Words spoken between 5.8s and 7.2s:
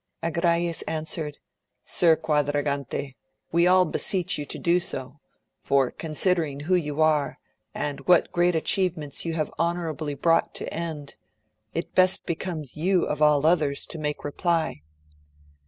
considering who you